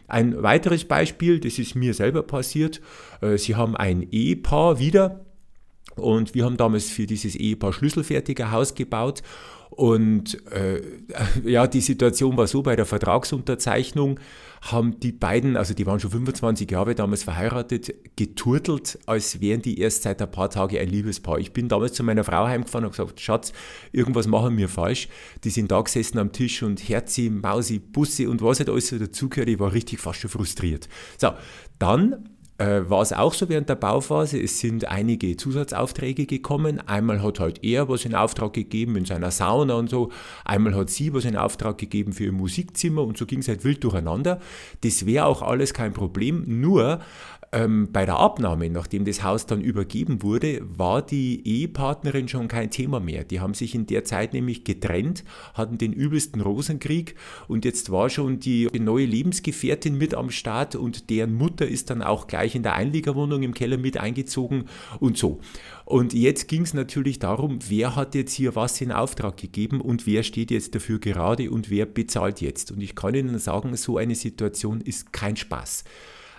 Ein 0.09 0.43
weiteres 0.43 0.85
Beispiel, 0.85 1.41
das 1.41 1.59
ist 1.59 1.75
mir 1.75 1.95
selber 1.95 2.23
passiert. 2.23 2.81
Äh, 3.21 3.39
Sie 3.39 3.57
haben 3.57 3.77
ein 3.77 4.07
Ehepaar 4.11 4.79
wieder 4.79 5.25
und 5.97 6.35
wir 6.35 6.45
haben 6.45 6.57
damals 6.57 6.89
für 6.89 7.07
dieses 7.07 7.35
Ehepaar 7.37 7.73
schlüsselfertiger 7.73 8.51
Haus 8.51 8.75
gebaut 8.75 9.23
und 9.75 10.47
äh, 10.53 10.83
ja, 11.45 11.67
die 11.67 11.81
Situation 11.81 12.37
war 12.37 12.47
so, 12.47 12.62
bei 12.62 12.77
der 12.77 12.85
Vertragsunterzeichnung 12.85 14.21
haben 14.61 15.01
die 15.01 15.12
beiden, 15.12 15.57
also 15.57 15.75
die 15.75 15.87
waren 15.87 15.99
schon 15.99 16.11
25 16.11 16.71
Jahre 16.71 16.95
damals 16.95 17.25
verheiratet, 17.25 17.95
geturtelt, 18.15 18.99
als 19.07 19.41
wären 19.41 19.62
die 19.62 19.81
erst 19.81 20.03
seit 20.03 20.23
ein 20.23 20.31
paar 20.31 20.51
Tagen 20.51 20.79
ein 20.79 20.89
Liebespaar. 20.89 21.39
Ich 21.39 21.53
bin 21.53 21.69
damals 21.69 21.95
zu 21.95 22.05
meiner 22.05 22.23
Frau 22.23 22.47
heimgefahren 22.47 22.85
und 22.85 22.93
gesagt, 22.93 23.21
Schatz, 23.21 23.53
irgendwas 23.93 24.29
machen 24.29 24.57
wir 24.57 24.69
falsch. 24.69 25.09
Die 25.43 25.51
sind 25.51 25.73
da 25.73 25.81
gesessen 25.81 26.19
am 26.19 26.33
Tisch 26.33 26.62
und 26.62 26.89
Herzi, 26.89 27.31
Mausi, 27.31 27.81
Busse 27.81 28.29
und 28.29 28.41
was 28.43 28.61
halt 28.61 28.69
alles 28.69 28.91
dazugehört. 28.91 29.49
Ich 29.49 29.59
war 29.59 29.73
richtig 29.73 29.99
fast 29.99 30.21
schon 30.21 30.31
frustriert. 30.31 30.89
So, 31.19 31.33
dann 31.79 32.29
war 32.59 33.03
es 33.03 33.13
auch 33.13 33.35
so 33.35 33.49
während 33.49 33.69
der 33.69 33.75
Bauphase. 33.75 34.41
Es 34.41 34.61
sind 34.61 34.87
einige 34.87 35.37
Zusatzaufträge 35.37 36.27
gekommen. 36.27 36.81
Einmal 36.87 37.23
hat 37.23 37.41
halt 37.41 37.65
er 37.65 37.89
was 37.89 38.05
in 38.05 38.15
Auftrag 38.15 38.53
gegeben 38.53 38.97
in 38.97 39.05
seiner 39.05 39.31
Sauna 39.31 39.75
und 39.75 39.91
so. 39.91 40.11
Einmal 40.45 40.75
hat 40.75 40.91
sie 40.91 41.13
was 41.13 41.25
in 41.25 41.37
Auftrag 41.37 41.79
gegeben 41.79 42.13
für 42.13 42.25
ihr 42.25 42.33
Musikzimmer 42.33 43.03
und 43.03 43.19
so 43.19 43.27
ging 43.27 43.41
es 43.41 43.49
halt 43.49 43.65
wild 43.65 43.83
durcheinander. 43.83 44.39
Das 44.83 45.07
wäre 45.07 45.27
auch 45.27 45.43
alles 45.43 45.75
kein 45.75 45.93
Problem. 45.93 46.45
Nur 46.61 47.01
ähm, 47.53 47.89
bei 47.93 48.07
der 48.07 48.17
Abnahme, 48.17 48.71
nachdem 48.71 49.05
das 49.05 49.23
Haus 49.23 49.45
dann 49.45 49.61
übergeben 49.61 50.23
wurde, 50.23 50.63
war 50.63 51.03
die 51.03 51.47
Ehepartnerin 51.47 52.27
schon 52.27 52.49
kein 52.49 52.71
Thema 52.71 52.99
mehr. 52.99 53.25
Die 53.25 53.41
haben 53.41 53.53
sich 53.53 53.75
in 53.75 53.87
der 53.87 54.05
Zeit 54.05 54.33
nämlich 54.33 54.65
getrennt, 54.65 55.23
hatten 55.53 55.77
den 55.77 55.93
übelsten 55.93 56.41
Rosenkrieg 56.41 57.15
und 57.49 57.67
jetzt 57.67 57.91
war 57.93 58.09
schon 58.09 58.41
die 58.41 58.69
neue 58.79 59.05
Lebensgefährtin 59.05 59.99
mit 59.99 60.15
am 60.15 60.31
Start 60.31 60.77
und 60.77 61.11
deren 61.11 61.35
Mutter 61.35 61.69
ist 61.69 61.91
dann 61.91 62.03
auch 62.03 62.27
gleich 62.27 62.55
in 62.55 62.63
der 62.63 62.75
Einliegerwohnung 62.75 63.43
im 63.43 63.53
Keller 63.53 63.77
mit 63.77 63.99
eingezogen 63.99 64.65
und 64.99 65.19
so. 65.19 65.41
Und 65.85 66.15
jetzt 66.15 66.49
ging 66.49 66.63
es 66.63 66.73
natürlich 66.73 67.19
darum, 67.19 67.59
wer 67.69 67.97
hat 67.97 68.15
jetzt 68.15 68.33
hier 68.33 68.57
was 68.57 68.81
in 68.81 68.93
Auftrag 68.93 69.37
gegeben 69.37 69.83
und 69.83 70.07
wer 70.07 70.23
steht 70.23 70.51
jetzt 70.51 70.75
dafür 70.75 70.99
gerade 70.99 71.51
und 71.51 71.69
wer 71.69 71.85
bezahlt 71.85 72.41
jetzt. 72.41 72.73
Und 72.73 72.81
ich 72.81 72.95
kann 72.95 73.15
Ihnen 73.15 73.39
sagen, 73.39 73.77
so 73.77 73.99
eine 73.99 74.15
Situation 74.15 74.81
ist 74.81 75.13
kein 75.13 75.37
Spaß. 75.37 75.85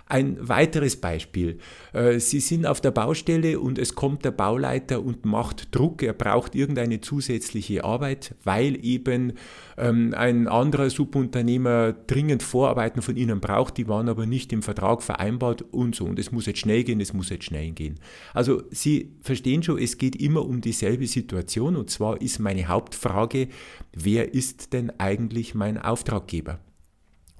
Ein 0.06 0.36
weiteres 0.46 0.96
Beispiel. 0.96 1.58
Äh, 1.94 2.20
Sie 2.20 2.40
sind 2.40 2.66
auf 2.66 2.82
der 2.82 2.90
Baustelle 2.90 3.58
und 3.58 3.78
es 3.78 3.94
kommt 3.94 4.24
der 4.26 4.32
Bauleiter 4.32 5.02
und 5.02 5.24
macht 5.24 5.74
Druck. 5.74 6.02
Er 6.02 6.12
braucht 6.12 6.54
irgendeine 6.54 7.00
zusätzliche 7.00 7.84
Arbeit, 7.84 8.34
weil 8.44 8.84
eben 8.84 9.32
ähm, 9.78 10.12
ein 10.14 10.46
anderer 10.46 10.90
Subunternehmer 10.90 11.94
dringend 12.06 12.42
Vorarbeiten 12.42 13.00
von 13.00 13.16
Ihnen 13.16 13.40
braucht. 13.40 13.78
Die 13.78 13.88
waren 13.88 14.10
aber 14.10 14.26
nicht 14.26 14.52
im 14.52 14.62
Vertrag 14.62 15.02
vereinbart 15.02 15.62
und 15.62 15.94
so. 15.94 16.04
Und 16.04 16.18
es 16.18 16.30
muss 16.30 16.44
jetzt 16.44 16.58
schnell 16.58 16.84
gehen, 16.84 17.00
es 17.00 17.14
muss 17.14 17.30
jetzt 17.30 17.44
schnell 17.44 17.70
gehen. 17.70 17.98
Also 18.34 18.62
Sie 18.70 19.16
verstehen 19.22 19.62
schon, 19.62 19.78
es 19.78 19.96
geht 19.96 20.16
immer 20.16 20.44
um 20.44 20.60
dieselbe 20.60 21.06
Situation. 21.06 21.76
Und 21.76 21.88
zwar 21.88 22.20
ist 22.20 22.40
meine 22.40 22.68
Hauptfrage, 22.68 23.48
wer 23.94 24.34
ist 24.34 24.74
denn 24.74 24.92
eigentlich 24.98 25.54
mein 25.54 25.78
Auftraggeber? 25.78 26.58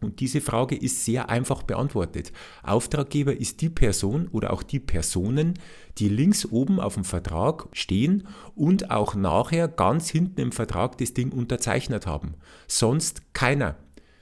Und 0.05 0.21
diese 0.21 0.41
Frage 0.41 0.77
ist 0.77 1.05
sehr 1.05 1.31
einfach 1.31 1.63
beantwortet. 1.63 2.33
Auftraggeber 2.63 3.37
ist 3.37 3.63
die 3.63 3.71
Person 3.71 4.29
oder 4.29 4.53
auch 4.53 4.63
die 4.63 4.81
Personen, 4.81 5.55
die 5.99 6.09
links 6.09 6.47
oben 6.47 6.79
auf 6.79 6.95
dem 6.95 7.05
Vertrag 7.05 7.69
stehen 7.73 8.29
und 8.55 8.91
auch 8.91 9.15
nachher 9.15 9.67
ganz 9.67 10.11
hinten 10.11 10.41
im 10.41 10.53
Vertrag 10.53 10.99
das 10.99 11.15
Ding 11.15 11.33
unterzeichnet 11.33 12.07
haben. 12.07 12.35
Sonst 12.69 13.23
keiner. 13.33 13.77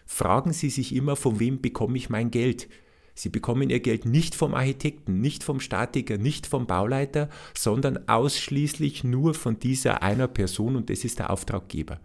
Fragen 0.06 0.52
Sie 0.52 0.70
sich 0.70 0.94
immer, 0.94 1.16
von 1.16 1.40
wem 1.40 1.60
bekomme 1.60 1.96
ich 1.96 2.10
mein 2.10 2.30
Geld? 2.30 2.68
Sie 3.22 3.28
bekommen 3.28 3.70
Ihr 3.70 3.78
Geld 3.78 4.04
nicht 4.04 4.34
vom 4.34 4.52
Architekten, 4.52 5.20
nicht 5.20 5.44
vom 5.44 5.60
Statiker, 5.60 6.18
nicht 6.18 6.48
vom 6.48 6.66
Bauleiter, 6.66 7.28
sondern 7.54 8.08
ausschließlich 8.08 9.04
nur 9.04 9.34
von 9.34 9.60
dieser 9.60 10.02
einer 10.02 10.26
Person 10.26 10.74
und 10.74 10.90
das 10.90 11.04
ist 11.04 11.20
der 11.20 11.30
Auftraggeber. 11.30 12.00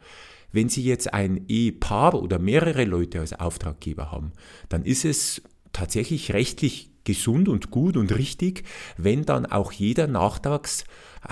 Wenn 0.52 0.70
Sie 0.70 0.84
jetzt 0.84 1.12
ein 1.16 1.46
Ehepaar 1.48 2.14
oder 2.22 2.38
mehrere 2.38 2.86
Leute 2.86 3.20
als 3.20 3.34
Auftraggeber 3.34 4.12
haben, 4.12 4.32
dann 4.70 4.86
ist 4.86 5.06
es 5.06 5.42
tatsächlich 5.74 6.34
rechtlich 6.34 6.92
gesund 7.08 7.48
und 7.48 7.72
gut 7.72 7.96
und 7.96 8.16
richtig, 8.16 8.64
wenn 8.98 9.24
dann 9.24 9.46
auch 9.46 9.72
jeder 9.72 10.08
Nachtrags 10.08 10.84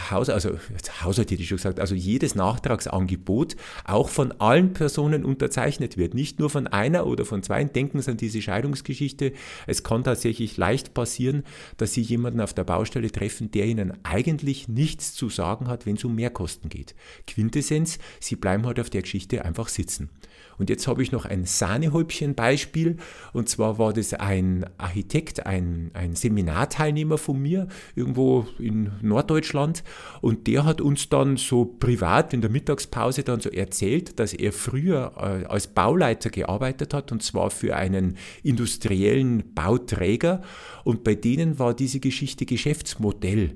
Haus, 0.10 0.30
also 0.30 0.58
Haushalt 1.04 1.32
hätte 1.32 1.42
ich 1.42 1.48
schon 1.48 1.58
gesagt, 1.58 1.80
also 1.80 1.96
jedes 1.96 2.36
Nachtragsangebot 2.36 3.56
auch 3.86 4.10
von 4.10 4.34
allen 4.40 4.74
Personen 4.74 5.24
unterzeichnet 5.24 5.96
wird. 5.96 6.14
Nicht 6.14 6.40
nur 6.40 6.50
von 6.50 6.68
einer 6.68 7.06
oder 7.06 7.24
von 7.24 7.44
zwei. 7.44 7.64
Denken 7.64 8.02
Sie 8.02 8.12
an 8.12 8.18
diese 8.18 8.42
Scheidungsgeschichte. 8.42 9.32
Es 9.68 9.84
kann 9.84 10.04
tatsächlich 10.04 10.58
leicht 10.58 10.94
passieren, 10.94 11.44
dass 11.78 11.94
Sie 11.94 12.02
jemanden 12.02 12.42
auf 12.42 12.54
der 12.54 12.66
Baustelle 12.66 13.12
treffen, 13.12 13.52
der 13.52 13.68
Ihnen 13.68 13.94
eigentlich 14.04 14.68
nichts 14.68 15.14
zu 15.14 15.30
sagen 15.30 15.68
hat, 15.68 15.86
wenn 15.86 15.96
es 15.96 16.04
um 16.04 16.16
Mehrkosten 16.16 16.70
geht. 16.70 16.96
Quintessenz, 17.28 18.00
Sie 18.20 18.36
bleiben 18.36 18.66
halt 18.66 18.80
auf 18.80 18.90
der 18.90 19.04
Geschichte 19.04 19.46
einfach 19.46 19.70
sitzen. 19.70 20.10
Und 20.58 20.70
jetzt 20.70 20.88
habe 20.88 21.04
ich 21.04 21.12
noch 21.12 21.26
ein 21.26 21.46
Sahnehäubchen-Beispiel. 21.46 22.98
Und 23.34 23.50
zwar 23.50 23.78
war 23.78 23.94
das 23.94 24.14
ein 24.14 24.66
Architekt, 24.78 25.46
ein, 25.46 25.65
ein 25.94 26.16
Seminarteilnehmer 26.16 27.18
von 27.18 27.42
mir, 27.42 27.68
irgendwo 27.96 28.46
in 28.60 28.92
Norddeutschland. 29.02 29.84
Und 30.22 30.48
der 30.48 30.66
hat 30.66 30.82
uns 30.82 31.10
dann 31.10 31.38
so 31.38 31.66
privat 31.66 32.34
in 32.34 32.42
der 32.42 32.50
Mittagspause 32.50 33.24
dann 33.24 33.40
so 33.40 33.50
erzählt, 33.50 34.20
dass 34.20 34.34
er 34.34 34.52
früher 34.52 35.14
äh, 35.18 35.46
als 35.46 35.68
Bauleiter 35.68 36.30
gearbeitet 36.30 36.94
hat, 36.94 37.12
und 37.12 37.24
zwar 37.24 37.50
für 37.52 37.76
einen 37.76 38.18
industriellen 38.44 39.54
Bauträger. 39.54 40.42
Und 40.84 41.04
bei 41.04 41.16
denen 41.16 41.60
war 41.60 41.74
diese 41.74 42.00
Geschichte 42.00 42.46
Geschäftsmodell. 42.46 43.56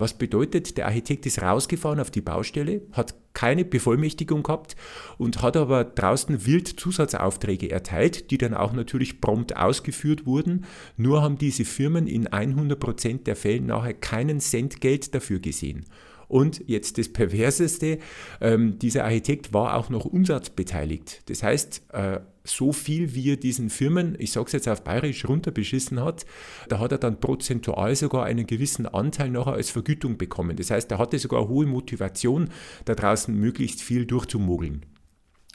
Was 0.00 0.14
bedeutet, 0.14 0.78
der 0.78 0.86
Architekt 0.86 1.26
ist 1.26 1.42
rausgefahren 1.42 2.00
auf 2.00 2.10
die 2.10 2.22
Baustelle, 2.22 2.80
hat 2.92 3.14
keine 3.34 3.66
Bevollmächtigung 3.66 4.42
gehabt 4.42 4.74
und 5.18 5.42
hat 5.42 5.58
aber 5.58 5.84
draußen 5.84 6.46
wild 6.46 6.68
Zusatzaufträge 6.68 7.70
erteilt, 7.70 8.30
die 8.30 8.38
dann 8.38 8.54
auch 8.54 8.72
natürlich 8.72 9.20
prompt 9.20 9.58
ausgeführt 9.58 10.24
wurden. 10.24 10.64
Nur 10.96 11.20
haben 11.20 11.36
diese 11.36 11.66
Firmen 11.66 12.06
in 12.06 12.28
100% 12.28 13.24
der 13.24 13.36
Fälle 13.36 13.60
nachher 13.60 13.92
keinen 13.92 14.40
Cent 14.40 14.80
Geld 14.80 15.14
dafür 15.14 15.38
gesehen. 15.38 15.84
Und 16.30 16.62
jetzt 16.68 16.96
das 16.96 17.08
Perverseste, 17.08 17.98
ähm, 18.40 18.78
dieser 18.78 19.04
Architekt 19.04 19.52
war 19.52 19.74
auch 19.74 19.90
noch 19.90 20.04
umsatzbeteiligt. 20.04 21.28
Das 21.28 21.42
heißt, 21.42 21.82
äh, 21.92 22.20
so 22.44 22.72
viel, 22.72 23.16
wie 23.16 23.32
er 23.32 23.36
diesen 23.36 23.68
Firmen, 23.68 24.14
ich 24.16 24.30
sage 24.30 24.46
es 24.46 24.52
jetzt 24.52 24.68
auf 24.68 24.84
Bayerisch, 24.84 25.28
runterbeschissen 25.28 26.00
hat, 26.00 26.24
da 26.68 26.78
hat 26.78 26.92
er 26.92 26.98
dann 26.98 27.18
prozentual 27.18 27.96
sogar 27.96 28.26
einen 28.26 28.46
gewissen 28.46 28.86
Anteil 28.86 29.30
nachher 29.30 29.54
als 29.54 29.70
Vergütung 29.70 30.18
bekommen. 30.18 30.56
Das 30.56 30.70
heißt, 30.70 30.88
er 30.92 30.98
hatte 30.98 31.18
sogar 31.18 31.48
hohe 31.48 31.66
Motivation, 31.66 32.48
da 32.84 32.94
draußen 32.94 33.34
möglichst 33.34 33.82
viel 33.82 34.06
durchzumogeln. 34.06 34.86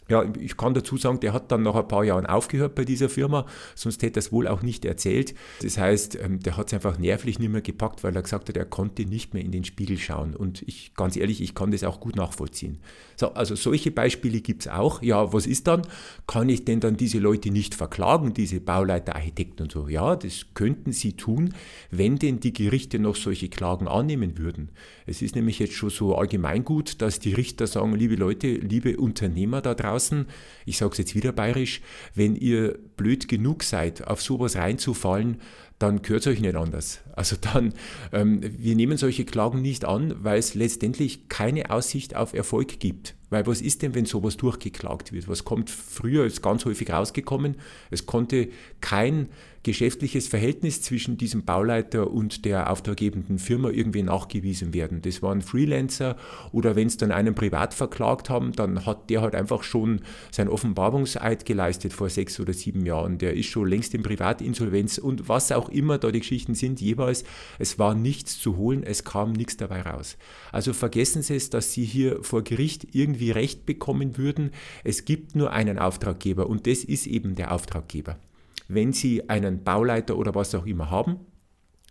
Ja, 0.07 0.23
ich 0.39 0.55
kann 0.55 0.73
dazu 0.73 0.97
sagen, 0.97 1.19
der 1.19 1.33
hat 1.33 1.51
dann 1.51 1.63
nach 1.63 1.75
ein 1.75 1.87
paar 1.87 2.03
Jahren 2.03 2.27
aufgehört 2.27 2.75
bei 2.75 2.85
dieser 2.85 3.09
Firma, 3.09 3.45
sonst 3.73 4.03
hätte 4.03 4.19
er 4.19 4.21
es 4.21 4.31
wohl 4.31 4.47
auch 4.47 4.61
nicht 4.61 4.85
erzählt. 4.85 5.33
Das 5.61 5.77
heißt, 5.77 6.19
ähm, 6.21 6.39
der 6.39 6.57
hat 6.57 6.67
es 6.67 6.73
einfach 6.73 6.99
nervlich 6.99 7.39
nicht 7.39 7.49
mehr 7.49 7.61
gepackt, 7.61 8.03
weil 8.03 8.15
er 8.15 8.21
gesagt 8.21 8.49
hat, 8.49 8.57
er 8.57 8.65
konnte 8.65 9.05
nicht 9.05 9.33
mehr 9.33 9.43
in 9.43 9.51
den 9.51 9.63
Spiegel 9.63 9.97
schauen. 9.97 10.35
Und 10.35 10.61
ich, 10.67 10.93
ganz 10.95 11.17
ehrlich, 11.17 11.41
ich 11.41 11.55
kann 11.55 11.71
das 11.71 11.83
auch 11.83 11.99
gut 11.99 12.15
nachvollziehen. 12.15 12.77
So, 13.17 13.33
also 13.33 13.55
solche 13.55 13.91
Beispiele 13.91 14.41
gibt 14.41 14.63
es 14.63 14.67
auch. 14.67 15.01
Ja, 15.01 15.33
was 15.33 15.47
ist 15.47 15.67
dann? 15.67 15.83
Kann 16.27 16.49
ich 16.49 16.65
denn 16.65 16.81
dann 16.81 16.97
diese 16.97 17.19
Leute 17.19 17.49
nicht 17.49 17.73
verklagen, 17.73 18.33
diese 18.33 18.59
Bauleiter, 18.59 19.15
Architekten 19.15 19.63
und 19.63 19.71
so? 19.71 19.87
Ja, 19.87 20.15
das 20.15 20.47
könnten 20.53 20.91
sie 20.91 21.13
tun, 21.13 21.53
wenn 21.91 22.17
denn 22.17 22.39
die 22.39 22.53
Gerichte 22.53 22.99
noch 22.99 23.15
solche 23.15 23.49
Klagen 23.49 23.87
annehmen 23.87 24.37
würden. 24.37 24.69
Es 25.05 25.21
ist 25.21 25.35
nämlich 25.35 25.59
jetzt 25.59 25.73
schon 25.73 25.89
so 25.89 26.15
allgemeingut, 26.15 27.01
dass 27.01 27.19
die 27.19 27.33
Richter 27.33 27.67
sagen, 27.67 27.95
liebe 27.95 28.15
Leute, 28.15 28.47
liebe 28.47 28.97
Unternehmer 28.97 29.61
da 29.61 29.73
draußen, 29.73 29.94
draußen, 29.95 30.27
ich 30.65 30.77
sage 30.77 30.91
es 30.91 30.97
jetzt 30.97 31.15
wieder 31.15 31.31
bayerisch, 31.31 31.81
wenn 32.13 32.35
ihr 32.35 32.77
blöd 32.97 33.27
genug 33.27 33.63
seid, 33.63 34.05
auf 34.07 34.21
sowas 34.21 34.55
reinzufallen, 34.55 35.41
dann 35.79 36.01
gehört 36.01 36.21
es 36.21 36.27
euch 36.27 36.39
nicht 36.39 36.55
anders. 36.55 37.01
Also 37.13 37.35
dann, 37.39 37.73
ähm, 38.13 38.39
wir 38.41 38.75
nehmen 38.75 38.97
solche 38.97 39.25
Klagen 39.25 39.61
nicht 39.61 39.83
an, 39.83 40.15
weil 40.23 40.39
es 40.39 40.53
letztendlich 40.53 41.27
keine 41.27 41.69
Aussicht 41.69 42.15
auf 42.15 42.33
Erfolg 42.33 42.79
gibt. 42.79 43.15
Weil 43.29 43.45
was 43.47 43.61
ist 43.61 43.81
denn, 43.81 43.95
wenn 43.95 44.05
sowas 44.05 44.37
durchgeklagt 44.37 45.11
wird? 45.11 45.27
Was 45.27 45.43
kommt 45.43 45.69
früher, 45.69 46.25
ist 46.25 46.41
ganz 46.41 46.63
häufig 46.63 46.89
rausgekommen, 46.91 47.55
es 47.89 48.05
konnte 48.05 48.49
kein 48.79 49.29
geschäftliches 49.65 50.27
Verhältnis 50.27 50.83
zwischen 50.83 51.17
diesem 51.17 51.43
Bauleiter 51.43 52.11
und 52.11 52.45
der 52.45 52.71
auftraggebenden 52.71 53.39
Firma 53.39 53.71
irgendwie 53.71 54.03
nachgewiesen 54.03 54.75
werden. 54.75 55.01
Das 55.01 55.23
waren 55.23 55.41
Freelancer 55.41 56.17
oder 56.51 56.75
wenn 56.75 56.85
es 56.85 56.97
dann 56.97 57.11
einen 57.11 57.33
privat 57.33 57.73
verklagt 57.73 58.29
haben, 58.29 58.51
dann 58.51 58.85
hat 58.85 59.09
der 59.09 59.21
halt 59.21 59.33
einfach 59.33 59.63
schon 59.63 60.01
sein 60.31 60.49
Offenbarungseid 60.49 61.47
geleistet 61.47 61.93
vor 61.93 62.11
sechs 62.11 62.39
oder 62.39 62.53
sieben 62.53 62.85
Jahren. 62.85 63.17
Der 63.17 63.33
ist 63.33 63.47
schon 63.47 63.67
längst 63.67 63.95
in 63.95 64.03
Privatinsolvenz 64.03 64.99
und 64.99 65.27
was 65.27 65.51
auch 65.51 65.69
immer 65.69 65.97
da 65.97 66.11
die 66.11 66.19
Geschichten 66.19 66.53
sind, 66.53 66.79
jeweils, 66.79 67.23
es 67.57 67.79
war 67.79 67.95
nichts 67.95 68.39
zu 68.39 68.57
holen, 68.57 68.83
es 68.83 69.03
kam 69.03 69.33
nichts 69.33 69.57
dabei 69.57 69.81
raus. 69.81 70.17
Also 70.51 70.73
vergessen 70.73 71.23
Sie 71.23 71.35
es, 71.35 71.49
dass 71.49 71.73
Sie 71.73 71.85
hier 71.85 72.23
vor 72.23 72.43
Gericht 72.43 72.89
irgendwie 72.91 73.31
Recht 73.31 73.65
bekommen 73.65 74.19
würden. 74.19 74.51
Es 74.83 75.05
gibt 75.05 75.35
nur 75.35 75.51
einen 75.53 75.79
Auftraggeber 75.79 76.47
und 76.47 76.67
das 76.67 76.83
ist 76.83 77.07
eben 77.07 77.33
der 77.33 77.51
Auftraggeber. 77.51 78.19
Wenn 78.67 78.93
Sie 78.93 79.29
einen 79.29 79.63
Bauleiter 79.63 80.17
oder 80.17 80.35
was 80.35 80.55
auch 80.55 80.65
immer 80.65 80.89
haben, 80.89 81.19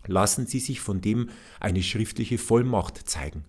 lassen 0.06 0.46
Sie 0.46 0.60
sich 0.60 0.80
von 0.80 1.00
dem 1.00 1.30
eine 1.60 1.82
schriftliche 1.82 2.38
Vollmacht 2.38 3.08
zeigen. 3.08 3.44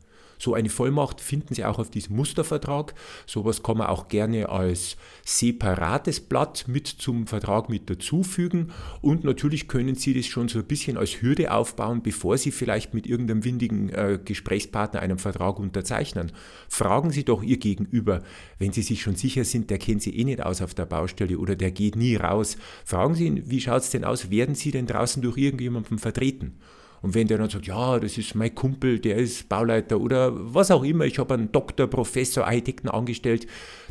So 0.45 0.53
eine 0.53 0.69
Vollmacht 0.69 1.21
finden 1.21 1.55
Sie 1.55 1.65
auch 1.65 1.79
auf 1.79 1.89
diesem 1.89 2.17
Mustervertrag. 2.17 2.93
Sowas 3.25 3.63
kann 3.63 3.79
man 3.79 3.87
auch 3.87 4.09
gerne 4.09 4.47
als 4.47 4.95
separates 5.25 6.19
Blatt 6.19 6.65
mit 6.67 6.85
zum 6.85 7.25
Vertrag 7.25 7.67
mit 7.67 7.89
dazufügen. 7.89 8.71
Und 9.01 9.23
natürlich 9.23 9.67
können 9.67 9.95
Sie 9.95 10.13
das 10.13 10.27
schon 10.27 10.47
so 10.47 10.59
ein 10.59 10.65
bisschen 10.65 10.99
als 10.99 11.23
Hürde 11.23 11.51
aufbauen, 11.51 12.03
bevor 12.03 12.37
Sie 12.37 12.51
vielleicht 12.51 12.93
mit 12.93 13.07
irgendeinem 13.07 13.43
windigen 13.43 13.89
äh, 13.89 14.19
Gesprächspartner 14.23 14.99
einen 14.99 15.17
Vertrag 15.17 15.57
unterzeichnen. 15.57 16.31
Fragen 16.69 17.09
Sie 17.09 17.25
doch 17.25 17.41
Ihr 17.41 17.57
Gegenüber, 17.57 18.21
wenn 18.59 18.71
Sie 18.71 18.83
sich 18.83 19.01
schon 19.01 19.15
sicher 19.15 19.45
sind, 19.45 19.71
der 19.71 19.79
kennt 19.79 20.03
Sie 20.03 20.15
eh 20.15 20.25
nicht 20.25 20.43
aus 20.43 20.61
auf 20.61 20.75
der 20.75 20.85
Baustelle 20.85 21.39
oder 21.39 21.55
der 21.55 21.71
geht 21.71 21.95
nie 21.95 22.17
raus. 22.17 22.55
Fragen 22.85 23.15
Sie 23.15 23.25
ihn, 23.25 23.49
wie 23.49 23.61
schaut 23.61 23.81
es 23.81 23.89
denn 23.89 24.03
aus? 24.03 24.29
Werden 24.29 24.53
Sie 24.53 24.69
denn 24.69 24.85
draußen 24.85 25.23
durch 25.23 25.37
irgendjemanden 25.37 25.97
vertreten? 25.97 26.59
Und 27.05 27.13
wenn 27.13 27.27
der 27.27 27.37
dann 27.37 27.51
sagt, 27.51 27.67
ja, 27.67 27.99
das 27.99 28.17
ist 28.17 28.33
mein 28.33 28.55
Kumpel, 28.55 28.97
der 28.97 29.17
ist 29.17 29.47
Bauleiter 29.47 30.01
oder 30.01 30.31
was 30.33 30.71
auch 30.71 30.83
immer, 30.83 31.05
ich 31.05 31.19
habe 31.19 31.35
einen 31.35 31.51
Doktor, 31.51 31.85
Professor, 31.85 32.47
Architekten 32.47 32.89
angestellt, 32.89 33.45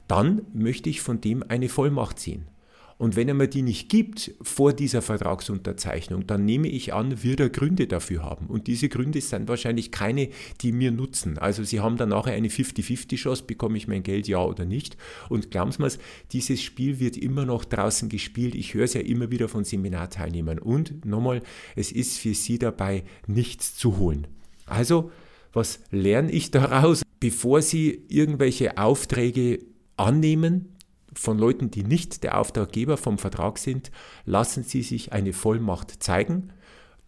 dann 0.09 0.43
möchte 0.53 0.91
ich 0.91 1.01
von 1.01 1.21
dem 1.21 1.45
eine 1.47 1.69
Vollmacht 1.69 2.19
ziehen. 2.19 2.49
Und 2.97 3.17
wenn 3.17 3.29
er 3.29 3.35
mir 3.35 3.49
die 3.49 3.63
nicht 3.63 3.89
gibt 3.89 4.35
vor 4.41 4.73
dieser 4.73 5.03
Vertragsunterzeichnung, 5.03 6.27
dann 6.27 6.45
nehme 6.45 6.69
ich 6.69 6.95
an, 6.95 7.23
wird 7.23 7.41
er 7.41 7.51
Gründe 7.51 7.87
dafür 7.87 8.23
haben. 8.23 8.47
Und 8.47 8.67
diese 8.67 8.89
Gründe 8.89 9.21
sind 9.21 9.49
wahrscheinlich 9.49 9.91
keine, 9.91 10.29
die 10.61 10.73
mir 10.73 10.93
nutzen. 10.93 11.39
Also 11.39 11.65
Sie 11.65 11.81
haben 11.81 11.97
dann 11.97 12.11
nachher 12.11 12.35
eine 12.35 12.49
50-50-Chance, 12.49 13.45
bekomme 13.45 13.77
ich 13.77 13.89
mein 13.89 14.03
Geld 14.03 14.29
ja 14.29 14.43
oder 14.43 14.65
nicht. 14.65 14.97
Und 15.29 15.51
glauben 15.51 15.73
Sie 15.73 15.83
mir, 15.83 15.91
dieses 16.33 16.63
Spiel 16.63 17.01
wird 17.01 17.17
immer 17.17 17.45
noch 17.45 17.65
draußen 17.65 18.09
gespielt. 18.09 18.55
Ich 18.55 18.75
höre 18.75 18.85
es 18.85 18.95
ja 18.95 19.01
immer 19.01 19.31
wieder 19.31 19.49
von 19.49 19.65
Seminarteilnehmern. 19.65 20.59
Und 20.59 21.05
nochmal, 21.05 21.43
es 21.75 21.91
ist 21.91 22.19
für 22.19 22.35
Sie 22.35 22.59
dabei 22.59 23.05
nichts 23.27 23.77
zu 23.77 23.99
holen. 23.99 24.27
Also, 24.67 25.11
was 25.53 25.81
lerne 25.91 26.31
ich 26.31 26.51
daraus? 26.51 27.03
Bevor 27.21 27.63
Sie 27.63 28.05
irgendwelche 28.09 28.79
Aufträge 28.79 29.61
annehmen, 29.97 30.74
von 31.19 31.39
Leuten, 31.39 31.71
die 31.71 31.85
nicht 31.85 32.23
der 32.23 32.39
Auftraggeber 32.39 32.97
vom 32.97 33.19
Vertrag 33.19 33.59
sind, 33.59 33.91
lassen 34.25 34.63
Sie 34.63 34.83
sich 34.83 35.13
eine 35.13 35.33
Vollmacht 35.33 36.03
zeigen, 36.03 36.53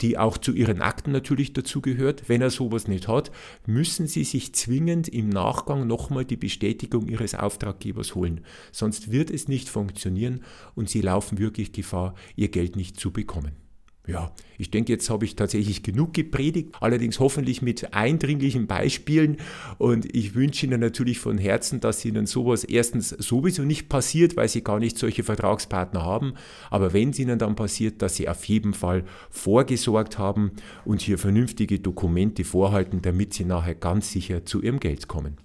die 0.00 0.18
auch 0.18 0.38
zu 0.38 0.52
Ihren 0.52 0.82
Akten 0.82 1.12
natürlich 1.12 1.52
dazugehört. 1.52 2.28
Wenn 2.28 2.42
er 2.42 2.50
sowas 2.50 2.88
nicht 2.88 3.08
hat, 3.08 3.30
müssen 3.66 4.06
Sie 4.06 4.24
sich 4.24 4.54
zwingend 4.54 5.08
im 5.08 5.28
Nachgang 5.28 5.86
nochmal 5.86 6.24
die 6.24 6.36
Bestätigung 6.36 7.08
Ihres 7.08 7.34
Auftraggebers 7.34 8.14
holen. 8.14 8.42
Sonst 8.72 9.10
wird 9.10 9.30
es 9.30 9.48
nicht 9.48 9.68
funktionieren 9.68 10.42
und 10.74 10.88
Sie 10.90 11.00
laufen 11.00 11.38
wirklich 11.38 11.72
Gefahr, 11.72 12.14
Ihr 12.34 12.48
Geld 12.48 12.76
nicht 12.76 13.00
zu 13.00 13.10
bekommen. 13.10 13.65
Ja, 14.08 14.30
ich 14.56 14.70
denke, 14.70 14.92
jetzt 14.92 15.10
habe 15.10 15.24
ich 15.24 15.34
tatsächlich 15.34 15.82
genug 15.82 16.14
gepredigt, 16.14 16.76
allerdings 16.80 17.18
hoffentlich 17.18 17.60
mit 17.60 17.92
eindringlichen 17.92 18.68
Beispielen. 18.68 19.38
Und 19.78 20.14
ich 20.14 20.36
wünsche 20.36 20.64
Ihnen 20.64 20.78
natürlich 20.78 21.18
von 21.18 21.38
Herzen, 21.38 21.80
dass 21.80 22.04
Ihnen 22.04 22.26
sowas 22.26 22.62
erstens 22.62 23.08
sowieso 23.08 23.62
nicht 23.62 23.88
passiert, 23.88 24.36
weil 24.36 24.48
Sie 24.48 24.62
gar 24.62 24.78
nicht 24.78 24.96
solche 24.96 25.24
Vertragspartner 25.24 26.04
haben. 26.04 26.34
Aber 26.70 26.92
wenn 26.92 27.10
es 27.10 27.18
Ihnen 27.18 27.40
dann 27.40 27.56
passiert, 27.56 28.00
dass 28.00 28.14
Sie 28.14 28.28
auf 28.28 28.44
jeden 28.44 28.74
Fall 28.74 29.04
vorgesorgt 29.28 30.18
haben 30.18 30.52
und 30.84 31.00
hier 31.00 31.18
vernünftige 31.18 31.80
Dokumente 31.80 32.44
vorhalten, 32.44 33.02
damit 33.02 33.34
Sie 33.34 33.44
nachher 33.44 33.74
ganz 33.74 34.12
sicher 34.12 34.44
zu 34.44 34.62
Ihrem 34.62 34.78
Geld 34.78 35.08
kommen. 35.08 35.36